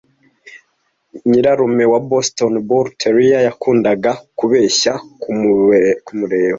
nyirarume 1.29 1.83
wa 1.91 1.99
Boston 2.09 2.53
bull 2.67 2.87
terrier 3.01 3.41
yakundaga 3.47 4.11
kubeshya 4.37 4.93
kumureba 6.07 6.49